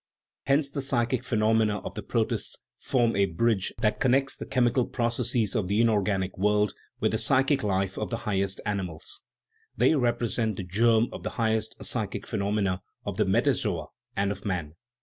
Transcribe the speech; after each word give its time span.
"Hence 0.47 0.71
the 0.71 0.81
psychic 0.81 1.23
phenomena 1.23 1.77
of 1.81 1.93
the 1.93 2.01
protists 2.01 2.55
form 2.79 3.15
a 3.15 3.27
bridge 3.27 3.71
that 3.81 3.99
connects 3.99 4.35
the 4.35 4.47
chemical 4.47 4.87
processes 4.87 5.53
of 5.53 5.67
the 5.67 5.79
inorganic 5.79 6.35
world 6.39 6.73
with 6.99 7.11
the 7.11 7.19
psychic 7.19 7.61
life 7.61 7.99
of 7.99 8.09
the 8.09 8.17
highest 8.25 8.61
animals; 8.65 9.21
they 9.77 9.93
represent 9.93 10.57
the 10.57 10.63
germ 10.63 11.07
of 11.11 11.21
the 11.21 11.29
highest 11.37 11.75
psychic 11.85 12.25
phenomena 12.25 12.81
of 13.05 13.17
the 13.17 13.25
metazoa 13.25 13.89
and 14.15 14.31
of 14.31 14.43
man." 14.43 14.73